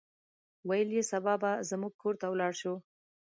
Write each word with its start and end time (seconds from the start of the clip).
ویې 0.67 0.83
ویل 0.89 1.03
سبا 1.11 1.33
به 1.41 1.51
زموږ 1.69 1.93
کور 2.01 2.15
ته 2.21 2.25
ولاړ 2.29 2.51
شو. 2.61 2.73